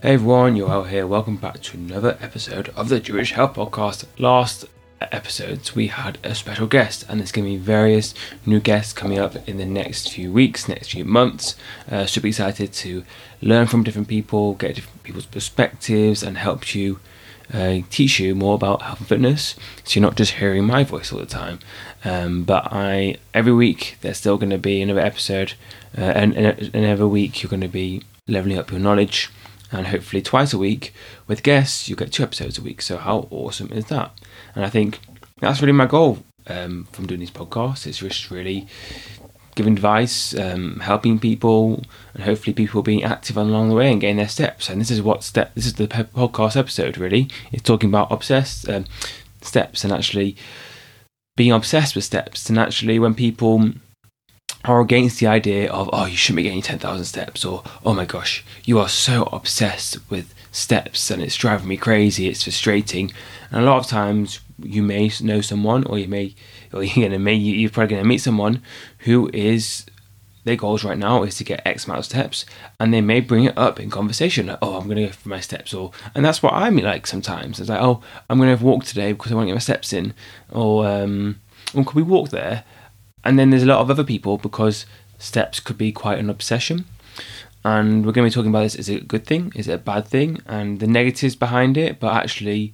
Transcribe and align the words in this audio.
Hey 0.00 0.14
everyone, 0.14 0.54
Yoel 0.54 0.88
here. 0.88 1.08
Welcome 1.08 1.38
back 1.38 1.60
to 1.60 1.76
another 1.76 2.16
episode 2.20 2.68
of 2.76 2.88
the 2.88 3.00
Jewish 3.00 3.32
Health 3.32 3.54
Podcast. 3.54 4.04
Last 4.16 4.66
episodes, 5.00 5.74
we 5.74 5.88
had 5.88 6.18
a 6.22 6.36
special 6.36 6.68
guest, 6.68 7.04
and 7.08 7.18
there's 7.18 7.32
going 7.32 7.46
to 7.46 7.50
be 7.50 7.56
various 7.56 8.14
new 8.46 8.60
guests 8.60 8.92
coming 8.92 9.18
up 9.18 9.34
in 9.48 9.56
the 9.56 9.64
next 9.64 10.12
few 10.12 10.30
weeks, 10.30 10.68
next 10.68 10.92
few 10.92 11.04
months. 11.04 11.56
Uh, 11.90 12.06
super 12.06 12.28
excited 12.28 12.72
to 12.74 13.02
learn 13.42 13.66
from 13.66 13.82
different 13.82 14.06
people, 14.06 14.54
get 14.54 14.76
different 14.76 15.02
people's 15.02 15.26
perspectives, 15.26 16.22
and 16.22 16.38
help 16.38 16.76
you 16.76 17.00
uh, 17.52 17.78
teach 17.90 18.20
you 18.20 18.36
more 18.36 18.54
about 18.54 18.82
health 18.82 19.00
and 19.00 19.08
fitness. 19.08 19.56
So 19.82 19.98
you're 19.98 20.08
not 20.08 20.16
just 20.16 20.34
hearing 20.34 20.64
my 20.64 20.84
voice 20.84 21.12
all 21.12 21.18
the 21.18 21.26
time. 21.26 21.58
Um, 22.04 22.44
but 22.44 22.68
I 22.70 23.16
every 23.34 23.52
week 23.52 23.98
there's 24.02 24.18
still 24.18 24.38
going 24.38 24.50
to 24.50 24.58
be 24.58 24.80
another 24.80 25.00
episode, 25.00 25.54
uh, 25.96 26.02
and, 26.02 26.36
and, 26.36 26.70
and 26.72 26.84
every 26.84 27.08
week 27.08 27.42
you're 27.42 27.50
going 27.50 27.62
to 27.62 27.66
be 27.66 28.04
leveling 28.28 28.58
up 28.58 28.70
your 28.70 28.78
knowledge 28.78 29.30
and 29.70 29.88
hopefully 29.88 30.22
twice 30.22 30.52
a 30.52 30.58
week 30.58 30.94
with 31.26 31.42
guests 31.42 31.88
you 31.88 31.96
get 31.96 32.12
two 32.12 32.22
episodes 32.22 32.58
a 32.58 32.62
week. 32.62 32.82
So 32.82 32.96
how 32.96 33.28
awesome 33.30 33.70
is 33.72 33.86
that? 33.86 34.18
And 34.54 34.64
i 34.64 34.70
think 34.70 35.00
that's 35.40 35.60
really 35.60 35.72
my 35.72 35.86
goal 35.86 36.24
um, 36.46 36.88
from 36.92 37.06
doing 37.06 37.20
these 37.20 37.30
podcasts. 37.30 37.86
It's 37.86 37.98
just 37.98 38.30
really 38.30 38.66
giving 39.54 39.72
advice 39.72 40.38
um, 40.38 40.78
helping 40.80 41.18
people 41.18 41.82
and 42.14 42.22
hopefully 42.22 42.54
people 42.54 42.80
being 42.80 43.02
active 43.02 43.36
along 43.36 43.68
the 43.68 43.74
way 43.74 43.90
and 43.90 44.00
getting 44.00 44.16
their 44.16 44.28
steps. 44.28 44.68
And 44.68 44.80
this 44.80 44.90
is 44.90 45.02
what 45.02 45.24
step 45.24 45.54
this 45.54 45.66
is 45.66 45.74
the 45.74 45.88
podcast 45.88 46.56
episode 46.56 46.96
really. 46.96 47.28
It's 47.52 47.62
talking 47.62 47.90
about 47.90 48.12
obsessed 48.12 48.68
um, 48.68 48.84
steps 49.42 49.84
and 49.84 49.92
actually 49.92 50.36
being 51.36 51.52
obsessed 51.52 51.94
with 51.94 52.04
steps. 52.04 52.48
And 52.48 52.58
actually 52.58 52.98
when 52.98 53.14
people 53.14 53.72
are 54.64 54.80
against 54.80 55.20
the 55.20 55.26
idea 55.26 55.70
of 55.70 55.88
oh 55.92 56.06
you 56.06 56.16
shouldn't 56.16 56.36
be 56.38 56.42
getting 56.42 56.62
10,000 56.62 57.04
steps 57.04 57.44
or 57.44 57.62
oh 57.84 57.94
my 57.94 58.04
gosh 58.04 58.44
you 58.64 58.78
are 58.78 58.88
so 58.88 59.24
obsessed 59.32 59.98
with 60.10 60.34
steps 60.50 61.10
and 61.10 61.22
it's 61.22 61.36
driving 61.36 61.68
me 61.68 61.76
crazy 61.76 62.28
it's 62.28 62.42
frustrating 62.42 63.12
and 63.50 63.62
a 63.62 63.64
lot 63.64 63.78
of 63.78 63.86
times 63.86 64.40
you 64.60 64.82
may 64.82 65.10
know 65.20 65.40
someone 65.40 65.84
or 65.84 65.98
you 65.98 66.08
may 66.08 66.34
or 66.72 66.82
you're 66.84 67.08
gonna 67.08 67.18
may 67.18 67.34
you're 67.34 67.70
probably 67.70 67.94
gonna 67.94 68.08
meet 68.08 68.18
someone 68.18 68.62
who 69.00 69.30
is 69.32 69.86
their 70.48 70.56
goals 70.56 70.82
right 70.82 70.98
now 70.98 71.22
is 71.22 71.36
to 71.36 71.44
get 71.44 71.64
X 71.66 71.84
amount 71.84 71.98
of 71.98 72.04
steps, 72.06 72.46
and 72.80 72.92
they 72.92 73.02
may 73.02 73.20
bring 73.20 73.44
it 73.44 73.58
up 73.58 73.78
in 73.78 73.90
conversation. 73.90 74.46
Like, 74.46 74.58
oh, 74.62 74.78
I'm 74.78 74.88
to 74.88 74.94
go 74.94 75.08
for 75.08 75.28
my 75.28 75.40
steps, 75.40 75.74
or 75.74 75.92
and 76.14 76.24
that's 76.24 76.42
what 76.42 76.54
I'm 76.54 76.76
like 76.78 77.06
sometimes. 77.06 77.60
It's 77.60 77.68
like, 77.68 77.82
oh, 77.82 78.02
I'm 78.30 78.40
to 78.40 78.64
walk 78.64 78.84
today 78.84 79.12
because 79.12 79.30
I 79.30 79.34
want 79.34 79.44
to 79.44 79.50
get 79.50 79.56
my 79.56 79.60
steps 79.60 79.92
in, 79.92 80.14
or 80.50 80.86
um, 80.86 81.38
well, 81.74 81.84
could 81.84 81.96
we 81.96 82.02
walk 82.02 82.30
there? 82.30 82.64
And 83.24 83.38
then 83.38 83.50
there's 83.50 83.62
a 83.62 83.66
lot 83.66 83.80
of 83.80 83.90
other 83.90 84.04
people 84.04 84.38
because 84.38 84.86
steps 85.18 85.60
could 85.60 85.78
be 85.78 85.92
quite 85.92 86.18
an 86.18 86.30
obsession. 86.30 86.86
And 87.64 88.06
we're 88.06 88.12
going 88.12 88.28
to 88.28 88.30
be 88.30 88.34
talking 88.34 88.50
about 88.50 88.62
this. 88.62 88.76
Is 88.76 88.88
it 88.88 89.02
a 89.02 89.04
good 89.04 89.26
thing? 89.26 89.52
Is 89.54 89.68
it 89.68 89.72
a 89.72 89.78
bad 89.78 90.06
thing? 90.06 90.40
And 90.46 90.80
the 90.80 90.86
negatives 90.86 91.36
behind 91.36 91.76
it. 91.76 92.00
But 92.00 92.14
actually, 92.14 92.72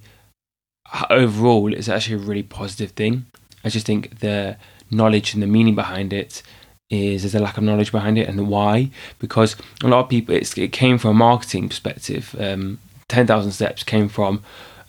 overall, 1.09 1.73
it's 1.73 1.89
actually 1.89 2.15
a 2.15 2.27
really 2.27 2.43
positive 2.43 2.91
thing. 2.91 3.25
I 3.63 3.69
just 3.69 3.87
think 3.87 4.19
the 4.19 4.57
knowledge 4.91 5.33
and 5.33 5.41
the 5.41 5.47
meaning 5.47 5.75
behind 5.75 6.13
it 6.13 6.43
is 6.89 7.23
there's 7.23 7.35
a 7.35 7.39
lack 7.39 7.57
of 7.57 7.63
knowledge 7.63 7.91
behind 7.91 8.17
it 8.17 8.29
and 8.29 8.47
why 8.47 8.91
because 9.17 9.55
a 9.83 9.87
lot 9.87 10.01
of 10.01 10.09
people 10.09 10.35
it 10.35 10.71
came 10.71 10.99
from 10.99 11.11
a 11.11 11.13
marketing 11.15 11.67
perspective 11.67 12.35
um, 12.39 12.77
10,000 13.07 13.51
steps 13.51 13.83
came 13.83 14.07
from 14.07 14.43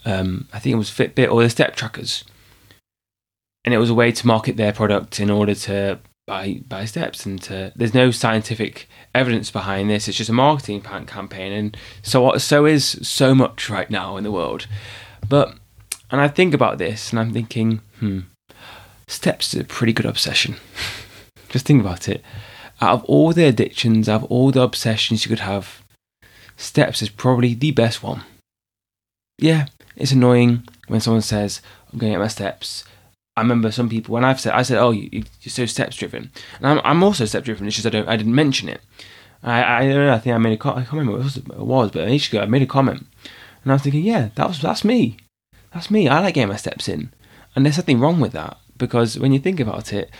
um, 0.04 0.46
I 0.52 0.58
think 0.58 0.74
it 0.74 0.78
was 0.78 0.91
Fitbit 0.91 1.32
or 1.32 1.42
the 1.42 1.48
step 1.48 1.74
trackers 1.74 2.22
and 3.67 3.75
it 3.75 3.78
was 3.78 3.91
a 3.91 3.95
way 3.95 4.12
to 4.12 4.27
market 4.27 4.56
their 4.56 4.72
product 4.72 5.19
in 5.19 5.28
order 5.28 5.55
to 5.55 5.98
buy 6.27 6.62
buy 6.67 6.84
steps 6.84 7.27
and 7.27 7.42
to, 7.42 7.72
there's 7.77 7.95
no 7.95 8.11
scientific 8.12 8.89
evidence 9.14 9.50
behind 9.50 9.91
this. 9.91 10.09
It's 10.09 10.17
just 10.17 10.31
a 10.31 10.33
marketing 10.33 10.81
campaign 10.81 11.53
and 11.53 11.77
so 12.03 12.39
so 12.39 12.64
is 12.64 12.84
so 13.03 13.34
much 13.34 13.69
right 13.69 13.91
now 13.91 14.16
in 14.16 14.25
the 14.25 14.32
world. 14.32 14.66
But 15.28 15.56
and 16.10 16.21
I 16.21 16.28
think 16.28 16.55
about 16.55 16.78
this 16.78 17.10
and 17.10 17.19
I'm 17.19 17.32
thinking 17.32 17.81
hmm 17.99 18.21
steps 19.09 19.55
is 19.55 19.60
a 19.60 19.65
pretty 19.65 19.93
good 19.93 20.06
obsession. 20.06 20.56
Just 21.49 21.66
think 21.66 21.81
about 21.81 22.09
it. 22.09 22.25
Out 22.81 22.94
of 22.94 23.05
all 23.05 23.32
the 23.32 23.44
addictions 23.44 24.09
out 24.09 24.22
of 24.22 24.31
all 24.31 24.50
the 24.50 24.62
obsessions 24.62 25.25
you 25.25 25.28
could 25.28 25.41
have 25.41 25.82
steps 26.56 27.03
is 27.03 27.09
probably 27.09 27.55
the 27.55 27.72
best 27.72 28.03
one. 28.03 28.22
Yeah 29.38 29.66
it's 29.97 30.12
annoying 30.12 30.69
when 30.88 31.00
someone 31.00 31.22
says 31.22 31.62
I'm 31.93 31.99
going 31.99 32.12
to 32.12 32.15
get 32.16 32.22
my 32.22 32.28
steps 32.28 32.84
I 33.36 33.42
remember 33.42 33.70
some 33.70 33.88
people 33.88 34.14
when 34.14 34.24
I've 34.24 34.41
said 34.41 34.54
I 34.54 34.62
said, 34.62 34.78
"Oh, 34.78 34.92
you, 34.92 35.22
are 35.22 35.50
so 35.50 35.66
steps 35.66 35.97
driven," 35.97 36.30
and 36.58 36.66
I'm, 36.66 36.80
I'm 36.84 37.02
also 37.02 37.26
step 37.26 37.44
driven. 37.44 37.66
It's 37.66 37.76
just 37.76 37.86
I 37.86 37.91
don't 37.91 38.08
I 38.08 38.16
didn't 38.16 38.34
mention 38.34 38.69
it. 38.69 38.80
I 39.42 39.82
I 39.82 39.88
don't 39.88 40.06
know. 40.06 40.14
I 40.14 40.19
think 40.19 40.34
I 40.34 40.38
made 40.38 40.54
a 40.54 40.56
co- 40.56 40.70
I 40.70 40.84
can't 40.84 40.92
remember 40.92 41.19
what 41.19 41.36
it 41.36 41.48
was, 41.58 41.91
but 41.91 42.08
ages 42.08 42.28
ago 42.28 42.41
I 42.41 42.46
made 42.46 42.62
a 42.62 42.66
comment, 42.66 43.06
and 43.62 43.72
I 43.72 43.75
was 43.75 43.82
thinking, 43.82 44.04
yeah, 44.04 44.30
that 44.36 44.48
was 44.48 44.60
that's 44.60 44.84
me, 44.84 45.19
that's 45.72 45.91
me. 45.91 46.08
I 46.08 46.20
like 46.20 46.34
getting 46.34 46.48
my 46.48 46.56
steps 46.56 46.88
in, 46.88 47.12
and 47.54 47.66
there's 47.66 47.76
nothing 47.76 48.00
wrong 48.00 48.20
with 48.20 48.32
that 48.32 48.56
because 48.78 49.19
when 49.19 49.32
you 49.32 49.38
think 49.38 49.60
about 49.60 49.92
it, 49.92 50.10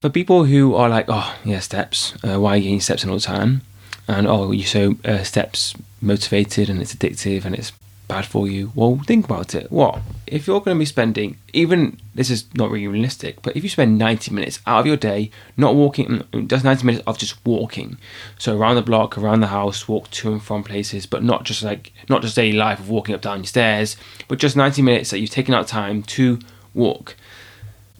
for 0.00 0.08
people 0.08 0.44
who 0.44 0.74
are 0.74 0.88
like, 0.88 1.06
oh 1.08 1.36
yeah, 1.44 1.60
steps, 1.60 2.14
uh, 2.24 2.40
why 2.40 2.54
are 2.54 2.56
you 2.56 2.62
getting 2.64 2.80
steps 2.80 3.04
in 3.04 3.10
all 3.10 3.16
the 3.16 3.22
time? 3.22 3.62
And 4.08 4.26
oh, 4.26 4.50
you're 4.50 4.66
so 4.66 4.96
uh, 5.04 5.22
steps 5.22 5.74
motivated 6.00 6.68
and 6.68 6.80
it's 6.80 6.94
addictive 6.94 7.44
and 7.44 7.54
it's 7.54 7.72
bad 8.12 8.26
for 8.26 8.46
you. 8.46 8.72
Well, 8.74 9.00
think 9.06 9.24
about 9.24 9.54
it. 9.54 9.72
What 9.72 10.00
if 10.26 10.46
you're 10.46 10.60
going 10.60 10.76
to 10.76 10.78
be 10.78 10.84
spending 10.84 11.38
even 11.54 11.98
this 12.14 12.28
is 12.28 12.44
not 12.54 12.70
really 12.70 12.86
realistic, 12.86 13.40
but 13.40 13.56
if 13.56 13.62
you 13.62 13.70
spend 13.70 13.96
90 13.96 14.34
minutes 14.34 14.60
out 14.66 14.80
of 14.80 14.86
your 14.86 14.98
day 14.98 15.30
not 15.56 15.74
walking, 15.74 16.06
mm, 16.06 16.46
just 16.46 16.62
90 16.64 16.84
minutes 16.84 17.04
of 17.06 17.16
just 17.16 17.34
walking, 17.46 17.96
so 18.38 18.56
around 18.56 18.76
the 18.76 18.82
block, 18.82 19.16
around 19.16 19.40
the 19.40 19.46
house, 19.46 19.88
walk 19.88 20.10
to 20.10 20.32
and 20.32 20.42
from 20.42 20.62
places, 20.62 21.06
but 21.06 21.22
not 21.22 21.44
just 21.44 21.62
like 21.62 21.92
not 22.10 22.20
just 22.20 22.36
daily 22.36 22.56
life 22.56 22.78
of 22.78 22.90
walking 22.90 23.14
up 23.14 23.22
down 23.22 23.38
your 23.38 23.46
stairs, 23.46 23.96
but 24.28 24.38
just 24.38 24.56
90 24.56 24.82
minutes 24.82 25.10
that 25.10 25.18
you've 25.18 25.30
taken 25.30 25.54
out 25.54 25.66
time 25.66 26.02
to 26.02 26.38
walk. 26.74 27.16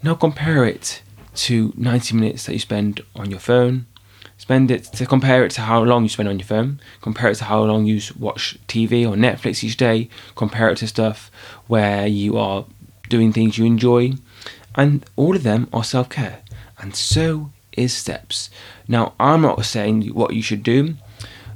Now 0.03 0.15
compare 0.15 0.67
it 0.67 1.00
to 1.47 1.73
90 1.77 2.17
minutes 2.17 2.44
that 2.44 2.53
you 2.53 2.59
spend 2.59 3.00
on 3.17 3.31
your 3.31 3.41
phone, 3.41 3.87
spend 4.42 4.72
it 4.72 4.82
to 4.82 5.06
compare 5.06 5.44
it 5.44 5.53
to 5.53 5.60
how 5.60 5.80
long 5.84 6.03
you 6.03 6.08
spend 6.08 6.28
on 6.28 6.36
your 6.36 6.44
phone, 6.44 6.80
compare 7.00 7.30
it 7.30 7.36
to 7.36 7.44
how 7.44 7.62
long 7.62 7.86
you 7.86 8.00
watch 8.19 8.58
TV 8.66 9.08
or 9.08 9.14
Netflix 9.14 9.62
each 9.62 9.76
day, 9.76 10.08
compare 10.34 10.69
it 10.69 10.78
to 10.78 10.88
stuff 10.88 11.30
where 11.69 12.08
you 12.08 12.36
are 12.36 12.64
doing 13.08 13.32
things 13.32 13.56
you 13.56 13.64
enjoy, 13.64 14.14
and 14.75 15.06
all 15.14 15.36
of 15.36 15.44
them 15.44 15.69
are 15.72 15.84
self 15.84 16.08
care, 16.08 16.41
and 16.81 16.97
so 16.97 17.50
is 17.76 17.94
steps. 17.94 18.50
Now, 18.88 19.14
I'm 19.20 19.42
not 19.42 19.64
saying 19.64 20.08
what 20.08 20.34
you 20.34 20.42
should 20.42 20.64
do, 20.64 20.97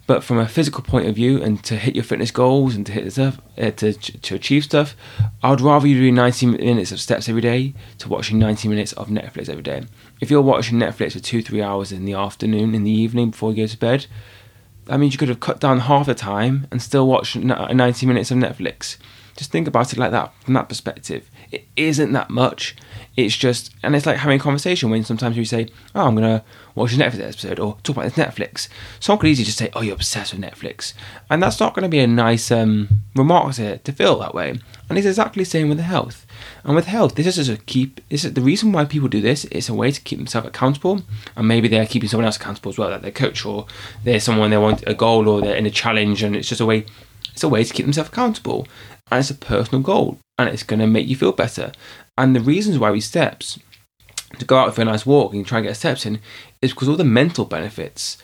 but 0.07 0.23
from 0.23 0.39
a 0.39 0.47
physical 0.47 0.83
point 0.83 1.07
of 1.09 1.15
view, 1.15 1.43
and 1.43 1.63
to 1.65 1.77
hit 1.77 1.95
your 1.95 2.05
fitness 2.05 2.31
goals 2.31 2.75
and 2.75 2.87
to 2.87 2.93
hit 2.93 3.11
stuff, 3.13 3.41
uh, 3.59 3.71
to 3.73 3.93
to 3.93 4.35
achieve 4.35 4.65
stuff, 4.65 4.97
I 5.43 5.51
would 5.51 5.61
rather 5.61 5.87
you 5.87 5.99
do 5.99 6.13
90 6.13 6.47
minutes 6.47 6.93
of 6.93 7.01
steps 7.01 7.29
every 7.29 7.43
day 7.43 7.75
to 7.99 8.09
watching 8.09 8.39
90 8.39 8.69
minutes 8.69 8.93
of 8.93 9.09
Netflix 9.09 9.49
every 9.49 9.63
day. 9.63 9.85
If 10.21 10.31
you're 10.31 10.43
watching 10.43 10.79
Netflix 10.79 11.13
for 11.13 11.21
two 11.21 11.43
three 11.43 11.63
hours 11.63 11.93
in 11.93 12.05
the 12.05 12.15
afternoon, 12.15 12.75
in 12.75 12.85
the 12.85 12.91
evening 12.91 13.31
before 13.31 13.51
you 13.51 13.65
go 13.65 13.67
to 13.67 13.79
bed, 13.79 14.07
that 14.85 14.99
means 14.99 15.13
you 15.13 15.19
could 15.19 15.29
have 15.29 15.41
cut 15.41 15.61
down 15.61 15.81
half 15.81 16.07
the 16.07 16.15
time 16.15 16.67
and 16.71 16.81
still 16.81 17.07
watch 17.07 17.35
90 17.37 18.07
minutes 18.07 18.31
of 18.31 18.39
Netflix. 18.39 18.97
Just 19.37 19.51
think 19.51 19.69
about 19.69 19.93
it 19.93 19.99
like 19.99 20.13
that 20.13 20.33
from 20.43 20.55
that 20.55 20.69
perspective. 20.69 21.31
It 21.53 21.67
isn't 21.77 22.13
that 22.13 22.31
much. 22.31 22.75
It's 23.17 23.37
just, 23.37 23.75
and 23.83 23.95
it's 23.95 24.07
like 24.07 24.19
having 24.19 24.39
a 24.39 24.43
conversation 24.43 24.91
when 24.91 25.05
sometimes 25.05 25.37
we 25.37 25.45
say, 25.45 25.69
"Oh, 25.95 26.07
I'm 26.07 26.15
gonna 26.15 26.45
watch 26.75 26.95
a 26.95 26.97
Netflix 26.97 27.23
episode," 27.23 27.59
or 27.59 27.77
talk 27.83 27.97
about 27.97 28.13
this 28.13 28.27
Netflix. 28.27 28.69
Someone 29.01 29.21
could 29.21 29.29
easily 29.31 29.45
just 29.45 29.59
say, 29.59 29.71
"Oh, 29.75 29.83
you're 29.83 29.95
obsessed 29.95 30.33
with 30.33 30.43
Netflix," 30.43 30.93
and 31.31 31.43
that's 31.43 31.61
not 31.61 31.75
going 31.75 31.85
to 31.85 31.89
be 31.89 31.99
a 31.99 32.07
nice 32.07 32.51
um, 32.51 32.89
remark 33.15 33.55
to, 33.55 33.79
to 33.79 33.93
feel 33.93 34.19
that 34.19 34.35
way. 34.35 34.59
And 34.89 34.99
it's 34.99 35.07
exactly 35.07 35.45
the 35.45 35.51
same 35.51 35.69
with 35.69 35.79
the 35.79 35.85
health. 35.85 36.27
And 36.65 36.77
with 36.77 36.87
health, 36.87 37.15
this 37.15 37.27
is 37.27 37.37
just 37.37 37.51
a 37.51 37.63
keep. 37.63 38.07
This 38.09 38.25
is 38.25 38.35
the 38.35 38.41
reason 38.41 38.73
why 38.73 38.85
people 38.85 39.09
do 39.09 39.21
this. 39.21 39.45
It's 39.47 39.69
a 39.69 39.75
way 39.75 39.91
to 39.93 40.01
keep 40.01 40.19
themselves 40.19 40.49
accountable, 40.49 41.03
and 41.37 41.49
maybe 41.49 41.69
they're 41.69 41.87
keeping 41.87 42.09
someone 42.09 42.27
else 42.27 42.37
accountable 42.37 42.71
as 42.71 42.79
well, 42.79 42.91
like 42.91 43.03
their 43.03 43.11
coach 43.11 43.47
or 43.47 43.67
they're 44.05 44.21
someone 44.21 44.51
they 44.51 44.59
want 44.59 44.85
a 44.87 44.95
goal 44.95 45.29
or 45.29 45.41
they're 45.41 45.57
in 45.57 45.67
a 45.67 45.71
challenge, 45.71 46.23
and 46.23 46.37
it's 46.37 46.49
just 46.49 46.61
a 46.61 46.67
way. 46.67 46.87
It's 47.33 47.45
a 47.45 47.49
way 47.49 47.65
to 47.65 47.75
keep 47.75 47.85
themselves 47.85 48.09
accountable 48.09 48.67
and 49.11 49.21
it's 49.21 49.31
a 49.31 49.35
personal 49.35 49.83
goal 49.83 50.19
and 50.39 50.49
it's 50.49 50.63
going 50.63 50.81
to 50.81 50.87
make 50.87 51.07
you 51.07 51.17
feel 51.17 51.33
better. 51.33 51.73
And 52.19 52.35
the 52.35 52.41
reasons 52.41 52.79
why 52.79 52.91
we 52.91 53.01
steps 53.01 53.59
to 54.39 54.45
go 54.45 54.59
out 54.59 54.75
for 54.75 54.83
a 54.83 54.85
nice 54.85 55.07
walk 55.07 55.33
and 55.33 55.47
try 55.47 55.59
and 55.59 55.67
get 55.67 55.77
steps 55.77 56.07
in 56.07 56.21
is 56.61 56.73
because 56.73 56.89
all 56.89 56.97
the 56.97 57.05
mental 57.05 57.45
benefits 57.45 58.19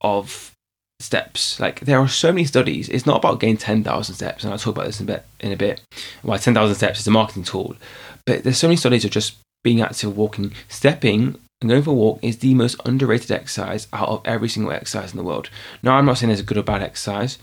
of 0.00 0.54
steps. 1.00 1.58
Like 1.60 1.80
there 1.80 1.98
are 1.98 2.08
so 2.08 2.32
many 2.32 2.44
studies. 2.44 2.88
It's 2.88 3.06
not 3.06 3.18
about 3.18 3.40
getting 3.40 3.56
ten 3.56 3.84
thousand 3.84 4.14
steps, 4.16 4.44
and 4.44 4.52
I'll 4.52 4.58
talk 4.58 4.74
about 4.74 4.86
this 4.86 5.00
in 5.00 5.08
a 5.08 5.12
bit. 5.12 5.24
In 5.40 5.52
a 5.52 5.56
bit, 5.56 5.80
why 6.22 6.38
ten 6.38 6.54
thousand 6.54 6.76
steps 6.76 7.00
is 7.00 7.06
a 7.06 7.10
marketing 7.10 7.44
tool, 7.44 7.76
but 8.26 8.42
there's 8.42 8.58
so 8.58 8.68
many 8.68 8.76
studies 8.76 9.04
of 9.04 9.10
just 9.10 9.36
being 9.64 9.80
active, 9.80 10.16
walking, 10.16 10.52
stepping. 10.68 11.38
And 11.60 11.68
going 11.68 11.82
for 11.82 11.90
a 11.90 11.94
walk 11.94 12.20
is 12.22 12.38
the 12.38 12.54
most 12.54 12.80
underrated 12.84 13.32
exercise 13.32 13.88
out 13.92 14.08
of 14.08 14.22
every 14.24 14.48
single 14.48 14.70
exercise 14.70 15.10
in 15.10 15.16
the 15.16 15.24
world. 15.24 15.50
Now, 15.82 15.96
I'm 15.96 16.06
not 16.06 16.16
saying 16.16 16.28
there's 16.28 16.38
a 16.38 16.44
good 16.44 16.56
or 16.56 16.62
bad 16.62 16.84
exercise, 16.84 17.36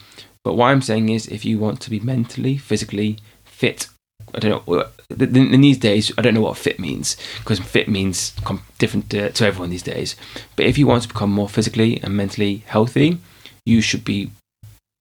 but 0.46 0.54
what 0.54 0.68
I'm 0.68 0.84
saying 0.84 1.10
is, 1.10 1.26
if 1.26 1.44
you 1.44 1.58
want 1.58 1.82
to 1.82 1.90
be 1.90 2.00
mentally, 2.00 2.56
physically 2.56 3.18
fit, 3.44 3.88
I 4.34 4.40
don't 4.40 4.68
know. 4.68 4.86
In 5.10 5.62
these 5.62 5.80
days, 5.80 6.12
I 6.20 6.22
don't 6.22 6.36
know 6.36 6.42
what 6.42 6.56
fit 6.56 6.80
means 6.80 7.18
because 7.40 7.60
fit 7.60 7.90
means 7.90 8.32
different 8.78 9.10
to, 9.10 9.44
everyone 9.44 9.72
these 9.72 9.82
days. 9.82 10.16
But 10.56 10.68
if 10.68 10.78
you 10.78 10.86
want 10.86 11.02
to 11.02 11.08
become 11.08 11.32
more 11.32 11.50
physically 11.50 12.00
and 12.04 12.16
mentally 12.16 12.64
healthy, 12.68 13.18
you 13.66 13.82
should 13.82 14.06
be 14.06 14.30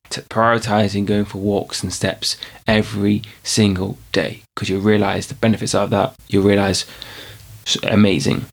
prioritizing 0.08 1.04
going 1.04 1.26
for 1.26 1.38
walks 1.38 1.82
and 1.82 1.92
steps 1.92 2.38
every 2.66 3.20
single 3.42 3.98
day 4.12 4.40
because 4.54 4.70
you 4.70 4.78
realize 4.78 5.26
the 5.26 5.34
benefits 5.34 5.74
of 5.74 5.90
that. 5.90 6.14
You 6.28 6.40
realize 6.40 6.86
amazing 7.82 8.46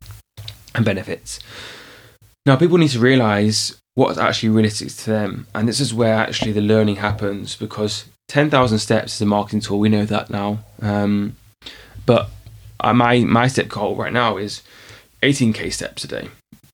and 0.75 0.83
benefits. 0.83 1.39
Now, 2.45 2.57
people 2.57 2.77
need 2.77 2.89
to 2.89 2.99
realize 2.99 3.77
what's 3.95 4.17
actually 4.17 4.49
realistic 4.49 4.89
to 4.89 5.09
them, 5.09 5.47
and 5.53 5.67
this 5.67 5.79
is 5.79 5.93
where 5.93 6.15
actually 6.15 6.51
the 6.51 6.61
learning 6.61 6.97
happens 6.97 7.55
because 7.55 8.05
10,000 8.29 8.79
steps 8.79 9.15
is 9.15 9.21
a 9.21 9.25
marketing 9.25 9.59
tool. 9.59 9.79
We 9.79 9.89
know 9.89 10.05
that 10.05 10.29
now. 10.29 10.59
Um, 10.81 11.35
but 12.05 12.29
uh, 12.79 12.93
my 12.93 13.19
my 13.19 13.47
step 13.47 13.67
goal 13.67 13.95
right 13.95 14.13
now 14.13 14.37
is 14.37 14.63
18k 15.21 15.71
steps 15.71 16.03
a 16.03 16.07
day 16.07 16.29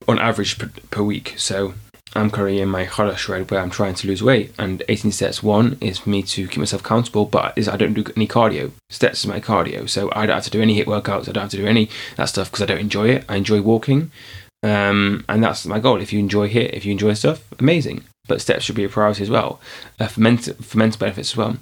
on 0.07 0.19
average 0.19 0.57
per, 0.57 0.71
per 0.89 1.03
week. 1.03 1.33
So 1.37 1.73
I'm 2.15 2.31
currently 2.31 2.61
in 2.61 2.69
my 2.69 2.85
harder 2.85 3.15
shred 3.15 3.51
where 3.51 3.59
I'm 3.59 3.69
trying 3.69 3.95
to 3.95 4.07
lose 4.07 4.23
weight, 4.23 4.53
and 4.57 4.83
18 4.87 5.11
steps 5.11 5.43
one 5.43 5.77
is 5.81 5.99
for 5.99 6.09
me 6.09 6.23
to 6.23 6.47
keep 6.47 6.59
myself 6.59 6.81
accountable, 6.81 7.25
but 7.25 7.57
is 7.57 7.67
I 7.67 7.77
don't 7.77 7.93
do 7.93 8.05
any 8.15 8.27
cardio. 8.27 8.71
Steps 8.89 9.19
is 9.19 9.27
my 9.27 9.39
cardio, 9.39 9.89
so 9.89 10.09
I 10.15 10.25
don't 10.25 10.35
have 10.35 10.45
to 10.45 10.49
do 10.49 10.61
any 10.61 10.79
HIIT 10.79 10.85
workouts. 10.85 11.27
I 11.27 11.33
don't 11.33 11.43
have 11.43 11.51
to 11.51 11.57
do 11.57 11.67
any 11.67 11.89
that 12.15 12.29
stuff 12.29 12.49
because 12.49 12.63
I 12.63 12.67
don't 12.67 12.79
enjoy 12.79 13.09
it. 13.09 13.25
I 13.27 13.35
enjoy 13.35 13.61
walking, 13.61 14.11
um, 14.67 15.25
and 15.29 15.43
that's 15.43 15.65
my 15.65 15.79
goal. 15.79 16.01
If 16.01 16.11
you 16.11 16.19
enjoy 16.19 16.49
HIIT, 16.49 16.73
if 16.73 16.85
you 16.85 16.91
enjoy 16.91 17.13
stuff, 17.13 17.43
amazing. 17.59 18.03
But 18.27 18.41
steps 18.41 18.65
should 18.65 18.75
be 18.75 18.83
a 18.83 18.89
priority 18.89 19.23
as 19.23 19.29
well 19.29 19.61
uh, 19.99 20.07
for 20.07 20.19
mental 20.19 20.53
for 20.55 20.77
mental 20.77 20.99
benefits 20.99 21.31
as 21.31 21.37
well. 21.37 21.57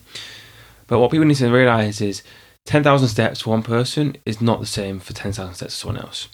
But 0.87 0.99
what 0.99 1.11
people 1.11 1.25
need 1.25 1.37
to 1.37 1.51
realize 1.51 2.01
is 2.01 2.23
10,000 2.65 3.07
steps 3.07 3.41
for 3.41 3.51
one 3.51 3.63
person 3.63 4.17
is 4.25 4.41
not 4.41 4.59
the 4.59 4.65
same 4.65 4.99
for 4.99 5.13
10,000 5.13 5.53
steps 5.53 5.75
for 5.75 5.79
someone 5.79 6.01
else 6.01 6.27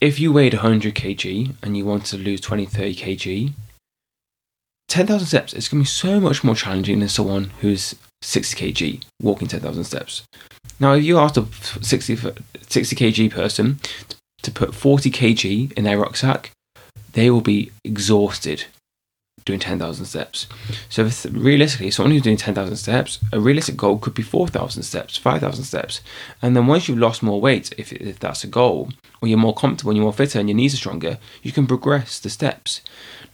if 0.00 0.20
you 0.20 0.32
weighed 0.32 0.54
100 0.54 0.94
kg 0.94 1.54
and 1.62 1.76
you 1.76 1.84
want 1.84 2.04
to 2.06 2.16
lose 2.16 2.40
20, 2.40 2.66
30 2.66 2.94
kg, 2.94 3.52
10,000 4.88 5.26
steps 5.26 5.52
is 5.52 5.68
going 5.68 5.82
to 5.82 5.84
be 5.84 5.88
so 5.88 6.20
much 6.20 6.44
more 6.44 6.54
challenging 6.54 7.00
than 7.00 7.08
someone 7.08 7.50
who's 7.60 7.94
60 8.22 8.72
kg 8.72 9.02
walking 9.20 9.48
10,000 9.48 9.84
steps. 9.84 10.22
Now, 10.80 10.94
if 10.94 11.04
you 11.04 11.18
ask 11.18 11.36
a 11.36 11.46
60, 11.82 12.16
60 12.68 12.96
kg 12.96 13.30
person 13.30 13.80
to 14.08 14.16
put 14.50 14.74
40 14.74 15.10
kg 15.10 15.72
in 15.72 15.84
their 15.84 15.98
rucksack, 15.98 16.50
they 17.12 17.30
will 17.30 17.40
be 17.40 17.72
exhausted 17.84 18.64
doing 19.48 19.58
10,000 19.58 20.04
steps. 20.04 20.46
So 20.90 21.06
if, 21.06 21.24
realistically, 21.30 21.90
someone 21.90 22.12
who's 22.12 22.22
doing 22.22 22.36
10,000 22.36 22.76
steps, 22.76 23.18
a 23.32 23.40
realistic 23.40 23.76
goal 23.76 23.98
could 23.98 24.12
be 24.12 24.22
4,000 24.22 24.82
steps, 24.82 25.16
5,000 25.16 25.64
steps. 25.64 26.02
And 26.42 26.54
then 26.54 26.66
once 26.66 26.86
you've 26.86 26.98
lost 26.98 27.22
more 27.22 27.40
weight, 27.40 27.72
if, 27.78 27.90
if 27.92 28.18
that's 28.18 28.44
a 28.44 28.46
goal, 28.46 28.90
or 29.20 29.28
you're 29.28 29.38
more 29.38 29.54
comfortable 29.54 29.90
and 29.90 29.96
you're 29.96 30.04
more 30.04 30.12
fitter 30.12 30.38
and 30.38 30.50
your 30.50 30.56
knees 30.56 30.74
are 30.74 30.78
stronger, 30.78 31.18
you 31.42 31.50
can 31.50 31.66
progress 31.66 32.20
the 32.20 32.28
steps. 32.28 32.82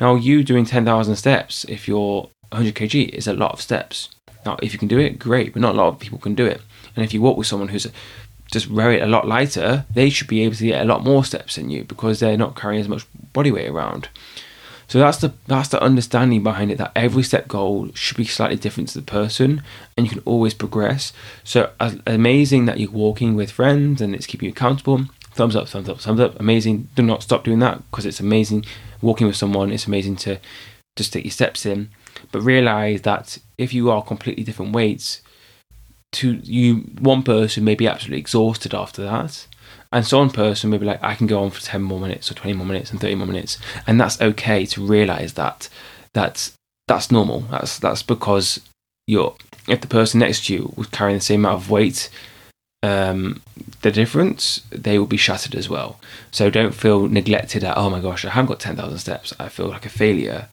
Now, 0.00 0.14
you 0.14 0.44
doing 0.44 0.64
10,000 0.64 1.16
steps, 1.16 1.64
if 1.64 1.88
you're 1.88 2.30
100 2.50 2.74
kg, 2.74 3.08
is 3.08 3.26
a 3.26 3.32
lot 3.32 3.52
of 3.52 3.60
steps. 3.60 4.10
Now, 4.46 4.56
if 4.62 4.72
you 4.72 4.78
can 4.78 4.88
do 4.88 5.00
it, 5.00 5.18
great, 5.18 5.52
but 5.52 5.62
not 5.62 5.74
a 5.74 5.78
lot 5.78 5.88
of 5.88 5.98
people 5.98 6.18
can 6.18 6.36
do 6.36 6.46
it. 6.46 6.60
And 6.94 7.04
if 7.04 7.12
you 7.12 7.20
walk 7.20 7.36
with 7.36 7.48
someone 7.48 7.68
who's 7.68 7.88
just 8.54 8.70
wear 8.70 8.92
it 8.92 9.02
a 9.02 9.06
lot 9.06 9.28
lighter, 9.28 9.84
they 9.92 10.08
should 10.08 10.28
be 10.28 10.42
able 10.42 10.54
to 10.54 10.66
get 10.66 10.80
a 10.80 10.86
lot 10.86 11.04
more 11.04 11.24
steps 11.24 11.56
than 11.56 11.68
you 11.68 11.84
because 11.84 12.20
they're 12.20 12.38
not 12.38 12.56
carrying 12.56 12.80
as 12.80 12.88
much 12.88 13.04
body 13.32 13.50
weight 13.50 13.68
around. 13.68 14.08
So 14.86 14.98
that's 14.98 15.18
the 15.18 15.32
that's 15.46 15.68
the 15.68 15.82
understanding 15.82 16.42
behind 16.42 16.70
it 16.70 16.78
that 16.78 16.92
every 16.94 17.22
step 17.22 17.48
goal 17.48 17.90
should 17.94 18.16
be 18.16 18.24
slightly 18.24 18.56
different 18.56 18.90
to 18.90 18.98
the 18.98 19.04
person, 19.04 19.62
and 19.96 20.06
you 20.06 20.10
can 20.10 20.22
always 20.24 20.54
progress. 20.54 21.12
So 21.42 21.70
amazing 22.06 22.66
that 22.66 22.78
you're 22.78 22.90
walking 22.90 23.34
with 23.34 23.50
friends 23.50 24.00
and 24.00 24.14
it's 24.14 24.26
keeping 24.26 24.46
you 24.46 24.52
accountable. 24.52 25.06
Thumbs 25.32 25.56
up, 25.56 25.68
thumbs 25.68 25.88
up, 25.88 26.00
thumbs 26.00 26.20
up. 26.20 26.38
Amazing. 26.38 26.88
Do 26.94 27.02
not 27.02 27.22
stop 27.22 27.44
doing 27.44 27.58
that 27.58 27.78
because 27.90 28.06
it's 28.06 28.20
amazing 28.20 28.64
walking 29.02 29.26
with 29.26 29.36
someone. 29.36 29.72
It's 29.72 29.86
amazing 29.86 30.16
to 30.16 30.38
just 30.96 31.12
take 31.12 31.24
your 31.24 31.32
steps 31.32 31.66
in, 31.66 31.90
but 32.30 32.42
realize 32.42 33.02
that 33.02 33.38
if 33.58 33.74
you 33.74 33.90
are 33.90 34.02
completely 34.02 34.44
different 34.44 34.72
weights, 34.72 35.22
to 36.14 36.32
you 36.42 36.76
one 37.00 37.22
person 37.22 37.64
may 37.64 37.74
be 37.74 37.86
absolutely 37.86 38.18
exhausted 38.18 38.74
after 38.74 39.02
that 39.02 39.46
and 39.94 40.04
so 40.04 40.18
one 40.18 40.30
person 40.30 40.70
may 40.70 40.78
be 40.78 40.86
like, 40.86 41.00
I 41.04 41.14
can 41.14 41.28
go 41.28 41.44
on 41.44 41.50
for 41.50 41.60
10 41.60 41.80
more 41.80 42.00
minutes 42.00 42.28
or 42.28 42.34
20 42.34 42.56
more 42.56 42.66
minutes 42.66 42.90
and 42.90 43.00
30 43.00 43.14
more 43.14 43.28
minutes. 43.28 43.58
And 43.86 44.00
that's 44.00 44.20
okay 44.20 44.66
to 44.66 44.84
realize 44.84 45.34
that 45.34 45.68
that's, 46.12 46.52
that's 46.88 47.12
normal. 47.12 47.42
That's, 47.42 47.78
that's 47.78 48.02
because 48.02 48.60
you're, 49.06 49.36
if 49.68 49.82
the 49.82 49.86
person 49.86 50.18
next 50.18 50.46
to 50.46 50.54
you 50.54 50.72
was 50.76 50.88
carrying 50.88 51.18
the 51.18 51.24
same 51.24 51.44
amount 51.44 51.62
of 51.62 51.70
weight, 51.70 52.10
um, 52.82 53.40
the 53.82 53.92
difference, 53.92 54.62
they 54.70 54.98
will 54.98 55.06
be 55.06 55.16
shattered 55.16 55.54
as 55.54 55.68
well. 55.68 56.00
So 56.32 56.50
don't 56.50 56.74
feel 56.74 57.08
neglected 57.08 57.62
at, 57.62 57.78
oh 57.78 57.88
my 57.88 58.00
gosh, 58.00 58.24
I 58.24 58.30
haven't 58.30 58.48
got 58.48 58.58
10,000 58.58 58.98
steps. 58.98 59.32
I 59.38 59.48
feel 59.48 59.68
like 59.68 59.86
a 59.86 59.90
failure. 59.90 60.48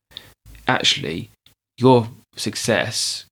Actually, 0.68 1.32
your 1.80 2.10
success 2.36 3.26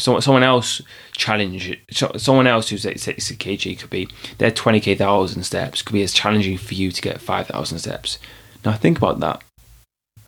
someone 0.00 0.22
someone 0.22 0.42
else 0.42 0.82
challenge 1.12 1.78
someone 1.90 2.46
else 2.46 2.68
who's 2.68 2.86
at 2.86 3.00
60 3.00 3.36
kg 3.36 3.78
could 3.78 3.90
be 3.90 4.08
their 4.38 4.50
20k 4.50 4.96
thousand 4.98 5.44
steps 5.44 5.82
could 5.82 5.92
be 5.92 6.02
as 6.02 6.12
challenging 6.12 6.58
for 6.58 6.74
you 6.74 6.90
to 6.92 7.02
get 7.02 7.20
5,000 7.20 7.78
steps. 7.78 8.18
Now 8.64 8.72
think 8.72 8.98
about 8.98 9.20
that. 9.20 9.42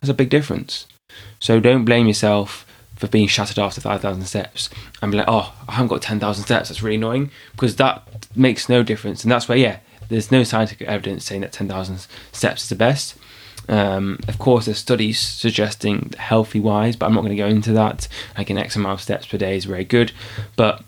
That's 0.01 0.09
a 0.09 0.13
big 0.13 0.29
difference. 0.29 0.87
So 1.39 1.59
don't 1.59 1.85
blame 1.85 2.07
yourself 2.07 2.65
for 2.95 3.07
being 3.07 3.27
shattered 3.27 3.59
after 3.59 3.79
5,000 3.79 4.25
steps 4.25 4.69
and 5.01 5.11
be 5.11 5.17
like, 5.17 5.27
oh, 5.29 5.53
I 5.67 5.73
haven't 5.73 5.87
got 5.87 6.01
10,000 6.01 6.43
steps. 6.43 6.69
That's 6.69 6.83
really 6.83 6.97
annoying 6.97 7.31
because 7.51 7.77
that 7.77 8.07
makes 8.35 8.67
no 8.67 8.83
difference. 8.83 9.23
And 9.23 9.31
that's 9.31 9.47
where, 9.47 9.57
yeah, 9.57 9.79
there's 10.09 10.31
no 10.31 10.43
scientific 10.43 10.87
evidence 10.87 11.23
saying 11.23 11.41
that 11.41 11.53
10,000 11.53 12.07
steps 12.33 12.63
is 12.63 12.69
the 12.69 12.75
best. 12.75 13.15
Um, 13.69 14.19
of 14.27 14.39
course, 14.39 14.65
there's 14.65 14.79
studies 14.79 15.19
suggesting 15.19 16.13
healthy 16.17 16.59
wise, 16.59 16.95
but 16.95 17.05
I'm 17.05 17.13
not 17.13 17.21
going 17.21 17.37
to 17.37 17.41
go 17.41 17.47
into 17.47 17.71
that. 17.73 18.07
Like 18.37 18.49
an 18.49 18.57
X 18.57 18.75
amount 18.75 18.99
of 18.99 19.01
steps 19.01 19.27
per 19.27 19.37
day 19.37 19.55
is 19.55 19.65
very 19.65 19.85
good, 19.85 20.11
but 20.55 20.81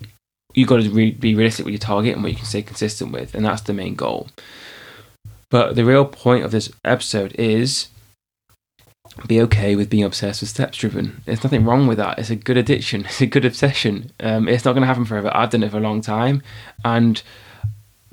you've 0.53 0.67
got 0.67 0.81
to 0.81 0.89
re- 0.89 1.11
be 1.11 1.35
realistic 1.35 1.65
with 1.65 1.73
your 1.73 1.79
target 1.79 2.15
and 2.15 2.23
what 2.23 2.31
you 2.31 2.37
can 2.37 2.45
stay 2.45 2.63
consistent 2.63 3.11
with, 3.11 3.35
and 3.35 3.45
that's 3.45 3.61
the 3.61 3.73
main 3.73 3.95
goal. 3.95 4.29
But 5.49 5.75
the 5.75 5.85
real 5.85 6.05
point 6.05 6.43
of 6.43 6.51
this 6.51 6.71
episode 6.83 7.35
is 7.37 7.89
be 9.27 9.41
okay 9.41 9.75
with 9.75 9.89
being 9.89 10.03
obsessed 10.03 10.41
with 10.41 10.49
steps 10.49 10.77
driven. 10.77 11.21
There's 11.25 11.43
nothing 11.43 11.65
wrong 11.65 11.85
with 11.85 11.97
that. 11.97 12.17
It's 12.17 12.29
a 12.29 12.35
good 12.35 12.57
addiction. 12.57 13.05
It's 13.05 13.21
a 13.21 13.25
good 13.27 13.45
obsession. 13.45 14.11
Um, 14.19 14.47
it's 14.47 14.65
not 14.65 14.71
going 14.71 14.81
to 14.81 14.87
happen 14.87 15.05
forever. 15.05 15.29
I've 15.35 15.49
done 15.49 15.63
it 15.63 15.71
for 15.71 15.77
a 15.77 15.81
long 15.81 16.01
time, 16.01 16.41
and 16.83 17.21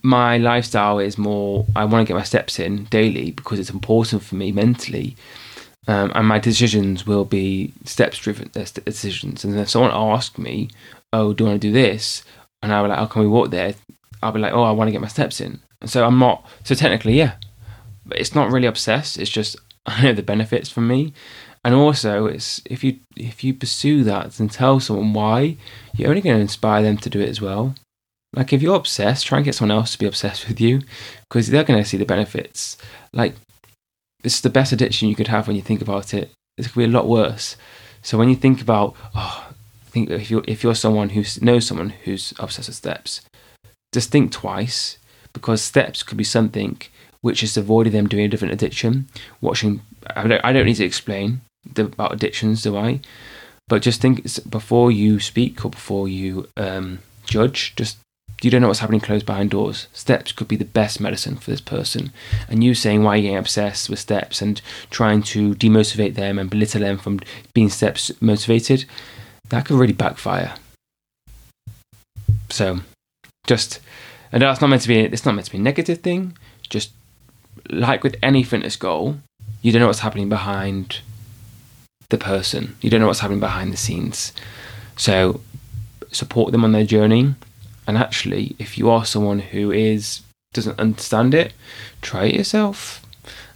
my 0.03 0.39
lifestyle 0.39 0.99
is 0.99 1.19
more 1.19 1.67
I 1.75 1.85
want 1.85 2.07
to 2.07 2.11
get 2.11 2.19
my 2.19 2.25
steps 2.25 2.59
in 2.59 2.85
daily 2.85 3.31
because 3.33 3.59
it's 3.59 3.71
important 3.71 4.23
for 4.23 4.37
me 4.37 4.53
mentally. 4.53 5.17
Um, 5.87 6.13
and 6.15 6.27
my 6.27 6.39
decisions 6.39 7.07
will 7.07 7.25
be 7.25 7.73
steps 7.85 8.19
driven 8.19 8.51
uh, 8.55 8.65
decisions. 8.85 9.45
And 9.45 9.59
if 9.59 9.71
someone 9.71 9.93
asks 9.93 10.39
me, 10.39 10.69
"Oh, 11.13 11.33
do 11.33 11.45
you 11.45 11.51
want 11.51 11.63
to 11.63 11.69
do 11.69 11.73
this?" 11.73 12.25
and 12.63 12.73
I'll 12.73 12.85
be 12.85 12.91
like, 12.91 12.99
"How 12.99 13.07
can 13.07 13.23
we 13.23 13.29
walk 13.29 13.51
there?" 13.51 13.75
I'll 14.23 14.33
be 14.33 14.41
like, 14.41 14.53
"Oh, 14.53 14.65
I 14.65 14.71
want 14.73 14.89
to 14.89 14.93
get 14.93 15.01
my 15.01 15.09
steps 15.09 15.41
in." 15.41 15.61
so 15.85 16.05
I'm 16.05 16.19
not. 16.19 16.45
So 16.65 16.75
technically, 16.75 17.15
yeah, 17.15 17.35
but 18.05 18.19
it's 18.19 18.35
not 18.35 18.51
really 18.51 18.67
obsessed. 18.67 19.19
It's 19.19 19.31
just 19.31 19.57
I 19.87 20.03
know 20.03 20.13
the 20.13 20.23
benefits 20.23 20.69
for 20.69 20.81
me, 20.81 21.13
and 21.65 21.75
also 21.75 22.27
it's 22.27 22.61
if 22.67 22.85
you 22.85 23.01
if 23.17 23.43
you 23.43 23.55
pursue 23.55 24.05
that 24.05 24.39
and 24.39 24.51
tell 24.51 24.81
someone 24.81 25.13
why, 25.13 25.57
you're 25.95 26.11
only 26.11 26.21
going 26.23 26.37
to 26.37 26.43
inspire 26.43 26.83
them 26.83 26.99
to 26.99 27.11
do 27.11 27.21
it 27.21 27.29
as 27.29 27.41
well. 27.41 27.75
Like 28.35 28.53
if 28.53 28.63
you're 28.63 28.77
obsessed, 28.77 29.27
try 29.27 29.39
and 29.39 29.45
get 29.45 29.55
someone 29.55 29.77
else 29.77 29.93
to 29.93 29.99
be 29.99 30.07
obsessed 30.07 30.49
with 30.49 30.61
you 30.61 30.83
because 31.29 31.49
they're 31.49 31.65
going 31.65 31.83
to 31.83 31.89
see 31.89 31.97
the 31.97 32.05
benefits. 32.05 32.77
Like 33.13 33.35
it's 34.23 34.41
the 34.41 34.51
best 34.51 34.73
addiction 34.73 35.09
you 35.09 35.17
could 35.17 35.29
have 35.29 35.47
when 35.47 35.57
you 35.57 35.63
think 35.63 35.81
about 35.81 36.13
it. 36.13 36.31
It 36.57 36.67
could 36.67 36.75
be 36.75 36.85
a 36.85 36.89
lot 36.89 37.09
worse. 37.09 37.57
So 38.03 38.19
when 38.19 38.29
you 38.29 38.37
think 38.37 38.61
about, 38.61 38.95
oh, 39.15 39.49
think 39.89 40.11
if 40.11 40.31
you're 40.31 40.45
if 40.47 40.63
you're 40.63 40.75
someone 40.75 41.11
who 41.11 41.25
knows 41.41 41.67
someone 41.67 41.91
who's 41.91 42.33
obsessed 42.39 42.69
with 42.69 42.77
steps, 42.77 43.23
just 43.93 44.11
think 44.11 44.33
twice 44.33 44.99
because 45.33 45.63
steps 45.63 46.03
could 46.03 46.19
be 46.19 46.25
something 46.25 46.81
which 47.21 47.41
has 47.41 47.57
avoided 47.57 47.93
them 47.93 48.09
doing 48.09 48.25
a 48.25 48.29
different 48.29 48.55
addiction. 48.55 49.09
Watching, 49.41 49.83
I 50.15 50.27
don't, 50.27 50.45
I 50.45 50.53
don't 50.53 50.67
need 50.67 50.75
to 50.75 50.85
explain 50.85 51.41
about 51.77 52.13
addictions, 52.13 52.63
do 52.63 52.77
I? 52.77 53.01
But 53.67 53.83
just 53.83 54.01
think 54.01 54.25
before 54.49 54.91
you 54.91 55.21
speak 55.21 55.65
or 55.65 55.71
before 55.71 56.09
you 56.09 56.49
um, 56.57 57.01
judge. 57.27 57.75
Just 57.77 57.99
you 58.43 58.51
don't 58.51 58.61
know 58.61 58.69
what's 58.69 58.79
happening 58.79 59.01
close 59.01 59.23
behind 59.23 59.51
doors. 59.51 59.89
Steps 59.93 60.31
could 60.31 60.47
be 60.47 60.57
the 60.57 60.65
best 60.65 61.01
medicine 61.01 61.37
for 61.37 61.51
this 61.51 61.61
person. 61.61 62.13
And 62.49 62.63
you 62.63 62.75
saying 62.75 63.03
why 63.03 63.17
you're 63.17 63.23
getting 63.23 63.37
obsessed 63.37 63.91
with 63.91 63.99
steps 63.99 64.41
and 64.41 64.61
trying 64.91 65.23
to 65.25 65.55
demotivate 65.55 66.15
them 66.15 66.39
and 66.39 66.49
belittle 66.49 66.83
them 66.83 66.99
from 66.99 67.21
being 67.53 67.69
steps 67.69 68.13
motivated, 68.21 68.85
that 69.49 69.67
could 69.67 69.77
really 69.77 69.93
backfire. 69.93 70.55
So, 72.49 72.81
just, 73.47 73.81
and 74.31 74.43
that's 74.43 74.61
not 74.61 74.71
meant 74.71 74.83
to 74.83 74.89
be, 74.89 75.01
it's 75.01 75.25
not 75.25 75.35
meant 75.35 75.47
to 75.47 75.53
be 75.53 75.59
a 75.59 75.63
negative 75.63 75.99
thing. 75.99 76.37
Just 76.71 76.93
like 77.71 78.05
with 78.05 78.17
any 78.23 78.45
fitness 78.45 78.77
goal, 78.77 79.17
you 79.63 79.73
don't 79.73 79.81
know 79.81 79.89
what's 79.89 80.01
happening 80.01 80.29
behind 80.29 81.01
the 82.09 82.19
person. 82.19 82.77
You 82.83 82.89
don't 82.89 83.01
know 83.01 83.09
what's 83.09 83.21
happening 83.21 83.41
behind 83.41 83.73
the 83.73 83.77
scenes. 83.77 84.33
So, 84.97 85.41
support 86.13 86.53
them 86.53 86.63
on 86.63 86.71
their 86.71 86.87
journey 86.87 87.35
and 87.89 87.97
actually, 87.97 88.55
if 88.59 88.77
you 88.77 88.91
are 88.91 89.05
someone 89.07 89.39
who 89.39 89.73
is 89.73 90.21
doesn't 90.53 90.79
understand 90.79 91.35
it, 91.35 91.55
try 92.03 92.27
it 92.27 92.35
yourself, 92.35 93.05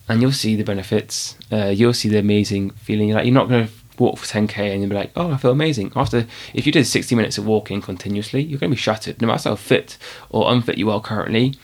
and 0.09 0.23
you'll 0.23 0.33
see 0.33 0.57
the 0.57 0.65
benefits. 0.65 1.37
Uh, 1.53 1.67
you'll 1.67 1.93
see 1.93 2.09
the 2.09 2.19
amazing 2.19 2.71
feeling. 2.71 3.11
Like 3.11 3.27
you're 3.27 3.35
not 3.35 3.49
going 3.49 3.67
to 3.67 3.73
walk 3.99 4.17
for 4.17 4.27
10k 4.27 4.59
and 4.59 4.81
you'll 4.81 4.89
be 4.89 4.97
like, 4.97 5.13
oh, 5.17 5.33
I 5.33 5.37
feel 5.37 5.51
amazing. 5.51 5.93
After, 5.95 6.27
if 6.55 6.65
you 6.65 6.73
did 6.73 6.87
60 6.87 7.15
minutes 7.15 7.37
of 7.37 7.47
walking 7.47 7.83
continuously, 7.83 8.43
you're 8.43 8.59
going 8.59 8.71
to 8.71 8.77
be 8.77 8.81
shattered. 8.81 9.21
No 9.21 9.29
matter 9.29 9.51
how 9.51 9.57
fit 9.57 9.99
or 10.31 10.51
unfit 10.51 10.79
you 10.79 10.91
are 10.91 11.01
currently, 11.01 11.55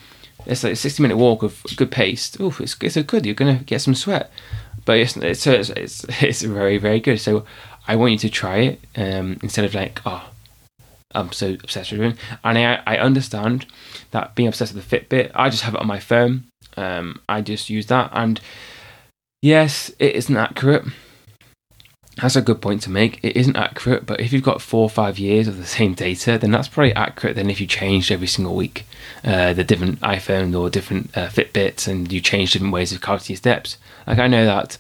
it's 0.45 0.63
like 0.63 0.75
a 0.75 0.77
60 0.77 1.03
minute 1.03 1.17
walk 1.17 1.43
of 1.43 1.63
good 1.77 1.91
pace. 1.91 2.37
Oh, 2.39 2.55
it's, 2.61 2.77
it's 2.81 2.97
good. 3.03 3.25
You're 3.25 3.35
going 3.35 3.59
to 3.59 3.65
get 3.65 3.81
some 3.81 3.95
sweat. 3.95 4.31
But 4.85 4.99
it's, 4.99 5.17
it's, 5.17 5.47
it's, 5.47 6.05
it's 6.23 6.43
very, 6.43 6.77
very 6.77 7.01
good. 7.01 7.19
So 7.19 7.45
I 7.87 7.97
want 7.97 8.13
you 8.13 8.19
to 8.19 8.31
try 8.31 8.59
it 8.59 8.81
um, 8.95 9.39
instead 9.43 9.65
of 9.65 9.75
like, 9.75 10.01
oh, 10.05 10.29
I'm 11.15 11.33
so 11.33 11.53
obsessed 11.63 11.93
with 11.93 12.01
doing. 12.01 12.19
And 12.45 12.59
I, 12.59 12.83
I 12.87 12.99
understand 12.99 13.67
that 14.11 14.35
being 14.35 14.49
obsessed 14.49 14.75
with 14.75 14.89
the 14.89 14.97
Fitbit, 14.97 15.31
I 15.35 15.49
just 15.51 15.63
have 15.63 15.75
it 15.75 15.81
on 15.81 15.87
my 15.87 16.01
phone. 16.01 16.45
Um, 16.77 17.21
I 17.29 17.41
just 17.41 17.71
use 17.71 17.87
that. 17.87 18.11
And 18.13 18.41
yes, 19.43 19.91
it 19.99 20.15
isn't 20.15 20.37
accurate. 20.37 20.85
That's 22.21 22.37
a 22.37 22.43
good 22.43 22.61
point 22.61 22.83
to 22.83 22.91
make. 22.91 23.21
It 23.23 23.37
isn't 23.37 23.57
accurate, 23.57 24.05
but 24.05 24.21
if 24.21 24.33
you've 24.33 24.43
got 24.43 24.61
four 24.61 24.83
or 24.83 24.91
five 24.91 25.21
years 25.21 25.47
of 25.47 25.57
the 25.57 25.67
same 25.67 25.95
data, 25.95 26.37
then 26.37 26.51
that's 26.51 26.67
probably 26.67 26.93
accurate 26.95 27.37
than 27.37 27.49
if 27.49 27.61
you 27.61 27.67
changed 27.67 28.11
every 28.11 28.27
single 28.27 28.57
week 28.57 28.85
uh, 29.25 29.53
the 29.53 29.65
different 29.65 30.01
iPhone 30.01 30.59
or 30.59 30.69
different 30.69 31.17
uh, 31.17 31.29
Fitbits 31.29 31.87
and 31.87 32.11
you 32.13 32.21
change 32.21 32.53
different 32.53 32.73
ways 32.73 32.93
of 32.93 33.01
counting 33.01 33.35
your 33.35 33.39
steps. 33.39 33.79
Like 34.07 34.19
I 34.19 34.27
know 34.27 34.45
that 34.45 34.77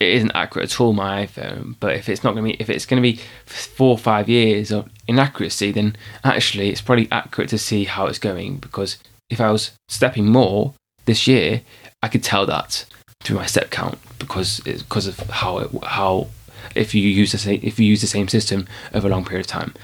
it 0.00 0.08
isn't 0.08 0.32
accurate 0.34 0.72
at 0.72 0.80
all 0.80 0.92
my 0.92 1.26
iPhone, 1.26 1.76
but 1.80 1.94
if 1.94 2.08
it's 2.08 2.22
not 2.22 2.34
going 2.34 2.44
to 2.44 2.56
be 2.56 2.62
if 2.62 2.70
it's 2.70 2.86
going 2.86 3.02
to 3.02 3.12
be 3.12 3.20
four 3.46 3.90
or 3.90 3.98
five 3.98 4.28
years 4.28 4.70
of 4.70 4.88
inaccuracy, 5.06 5.72
then 5.72 5.96
actually 6.24 6.70
it's 6.70 6.80
probably 6.80 7.08
accurate 7.10 7.50
to 7.50 7.58
see 7.58 7.84
how 7.84 8.06
it's 8.06 8.18
going 8.18 8.58
because 8.58 8.98
if 9.30 9.40
I 9.40 9.50
was 9.50 9.72
stepping 9.88 10.26
more 10.26 10.74
this 11.04 11.26
year, 11.26 11.62
I 12.02 12.08
could 12.08 12.22
tell 12.22 12.46
that 12.46 12.84
through 13.20 13.36
my 13.36 13.46
step 13.46 13.70
count 13.70 13.98
because 14.18 14.60
it's 14.64 14.82
because 14.82 15.06
of 15.06 15.18
how 15.30 15.58
it 15.58 15.70
how 15.84 16.28
if 16.74 16.94
you 16.94 17.02
use 17.02 17.32
the 17.32 17.38
same 17.38 17.60
if 17.62 17.78
you 17.78 17.86
use 17.86 18.00
the 18.00 18.06
same 18.06 18.28
system 18.28 18.68
over 18.94 19.08
a 19.08 19.10
long 19.10 19.24
period 19.24 19.46
of 19.46 19.50
time. 19.50 19.74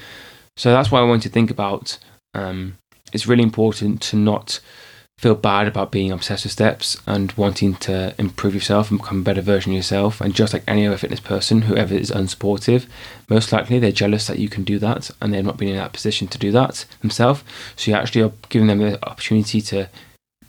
So 0.57 0.71
that's 0.71 0.91
why 0.91 0.99
I 0.99 1.03
want 1.03 1.23
to 1.23 1.29
think 1.29 1.51
about. 1.51 1.97
Um, 2.33 2.77
it's 3.13 3.27
really 3.27 3.43
important 3.43 4.01
to 4.03 4.17
not 4.17 4.59
feel 5.17 5.35
bad 5.35 5.67
about 5.67 5.91
being 5.91 6.11
obsessed 6.11 6.43
with 6.43 6.51
steps 6.51 7.01
and 7.07 7.31
wanting 7.33 7.75
to 7.75 8.13
improve 8.17 8.53
yourself 8.53 8.91
and 8.91 8.99
become 8.99 9.21
a 9.21 9.23
better 9.23 9.41
version 9.41 9.71
of 9.71 9.77
yourself. 9.77 10.19
And 10.19 10.35
just 10.35 10.51
like 10.53 10.63
any 10.67 10.85
other 10.85 10.97
fitness 10.97 11.21
person, 11.21 11.63
whoever 11.63 11.95
is 11.95 12.11
unsupportive, 12.11 12.85
most 13.29 13.51
likely 13.51 13.79
they're 13.79 13.91
jealous 13.93 14.27
that 14.27 14.39
you 14.39 14.49
can 14.49 14.65
do 14.65 14.77
that 14.79 15.09
and 15.21 15.33
they're 15.33 15.41
not 15.41 15.57
being 15.57 15.71
in 15.71 15.77
that 15.77 15.93
position 15.93 16.27
to 16.27 16.37
do 16.37 16.51
that 16.51 16.85
themselves. 16.99 17.43
So 17.77 17.91
you 17.91 17.97
actually 17.97 18.23
are 18.23 18.33
giving 18.49 18.67
them 18.67 18.79
the 18.79 19.03
opportunity 19.07 19.61
to 19.61 19.89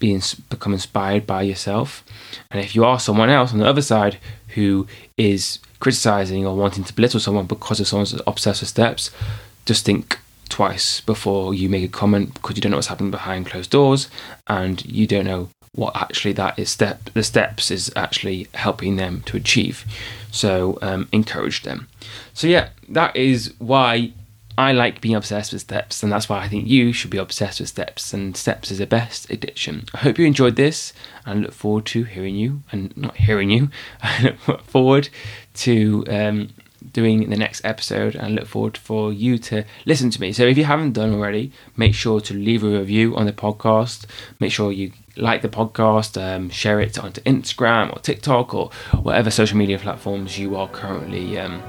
be 0.00 0.12
ins- 0.12 0.34
become 0.34 0.72
inspired 0.72 1.26
by 1.26 1.42
yourself. 1.42 2.04
And 2.50 2.60
if 2.60 2.74
you 2.74 2.84
are 2.84 2.98
someone 2.98 3.30
else 3.30 3.52
on 3.52 3.60
the 3.60 3.68
other 3.68 3.82
side 3.82 4.18
who 4.48 4.88
is 5.16 5.60
criticizing 5.78 6.44
or 6.44 6.56
wanting 6.56 6.84
to 6.84 6.92
belittle 6.92 7.20
someone 7.20 7.46
because 7.46 7.78
of 7.78 7.86
someone's 7.86 8.20
obsessed 8.26 8.62
with 8.62 8.68
steps, 8.68 9.10
just 9.64 9.84
think 9.84 10.18
twice 10.48 11.00
before 11.00 11.54
you 11.54 11.68
make 11.68 11.84
a 11.84 11.88
comment 11.88 12.34
because 12.34 12.56
you 12.56 12.62
don't 12.62 12.70
know 12.70 12.76
what's 12.76 12.88
happening 12.88 13.10
behind 13.10 13.46
closed 13.46 13.70
doors 13.70 14.08
and 14.46 14.84
you 14.84 15.06
don't 15.06 15.26
know 15.26 15.48
what 15.74 15.94
actually 15.96 16.32
that 16.32 16.58
is 16.58 16.70
step 16.70 17.10
the 17.14 17.22
steps 17.22 17.70
is 17.70 17.92
actually 17.94 18.48
helping 18.54 18.96
them 18.96 19.22
to 19.22 19.36
achieve 19.36 19.84
so 20.30 20.78
um, 20.82 21.08
encourage 21.12 21.62
them 21.62 21.88
so 22.32 22.46
yeah 22.46 22.68
that 22.88 23.14
is 23.14 23.52
why 23.58 24.12
I 24.58 24.72
like 24.72 25.02
being 25.02 25.14
obsessed 25.14 25.52
with 25.52 25.62
steps, 25.62 26.02
and 26.02 26.10
that's 26.10 26.28
why 26.30 26.38
I 26.38 26.48
think 26.48 26.66
you 26.66 26.92
should 26.92 27.10
be 27.10 27.18
obsessed 27.18 27.60
with 27.60 27.68
steps. 27.68 28.14
And 28.14 28.34
steps 28.36 28.70
is 28.70 28.78
the 28.78 28.86
best 28.86 29.28
addiction. 29.30 29.84
I 29.92 29.98
hope 29.98 30.18
you 30.18 30.24
enjoyed 30.24 30.56
this, 30.56 30.94
and 31.26 31.42
look 31.42 31.52
forward 31.52 31.84
to 31.86 32.04
hearing 32.04 32.36
you, 32.36 32.62
and 32.72 32.96
not 32.96 33.16
hearing 33.16 33.50
you. 33.50 33.70
I 34.02 34.34
look 34.46 34.62
forward 34.62 35.10
to 35.56 36.04
um, 36.08 36.48
doing 36.92 37.28
the 37.30 37.36
next 37.36 37.64
episode 37.64 38.14
and 38.14 38.24
I 38.24 38.28
look 38.28 38.46
forward 38.46 38.76
for 38.76 39.12
you 39.12 39.38
to 39.38 39.64
listen 39.84 40.10
to 40.10 40.20
me. 40.20 40.32
So 40.32 40.44
if 40.44 40.58
you 40.58 40.64
haven't 40.64 40.92
done 40.92 41.12
already, 41.12 41.52
make 41.76 41.94
sure 41.94 42.20
to 42.20 42.34
leave 42.34 42.62
a 42.62 42.68
review 42.68 43.16
on 43.16 43.26
the 43.26 43.32
podcast. 43.32 44.06
Make 44.40 44.52
sure 44.52 44.72
you 44.72 44.92
like 45.16 45.42
the 45.42 45.48
podcast, 45.48 46.20
um, 46.20 46.50
share 46.50 46.80
it 46.80 46.98
onto 46.98 47.20
Instagram 47.22 47.94
or 47.94 48.00
TikTok 48.00 48.54
or 48.54 48.70
whatever 49.02 49.30
social 49.30 49.56
media 49.56 49.78
platforms 49.78 50.38
you 50.38 50.56
are 50.56 50.68
currently 50.68 51.38
um, 51.38 51.62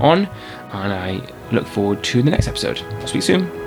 on. 0.00 0.26
And 0.72 0.92
I 0.92 1.20
look 1.50 1.66
forward 1.66 2.02
to 2.04 2.22
the 2.22 2.30
next 2.30 2.48
episode. 2.48 2.80
I'll 2.80 3.06
speak 3.06 3.22
soon. 3.22 3.61